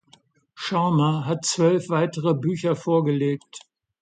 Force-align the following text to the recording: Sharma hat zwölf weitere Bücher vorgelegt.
Sharma 0.55 1.25
hat 1.27 1.45
zwölf 1.45 1.89
weitere 1.89 2.33
Bücher 2.33 2.75
vorgelegt. 2.75 3.67